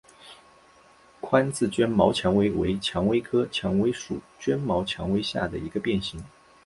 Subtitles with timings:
[1.19, 6.19] 宽刺绢毛蔷薇为蔷薇科蔷薇属绢毛蔷薇下的一个变型。